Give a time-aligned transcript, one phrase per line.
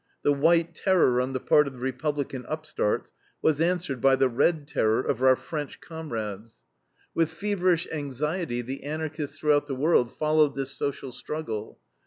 [0.23, 3.13] The white terror on the part of the Republican upstarts
[3.43, 6.63] was answered by the red terror of our French comrades.
[7.13, 11.77] With feverish anxiety the Anarchists throughout the world followed this social struggle.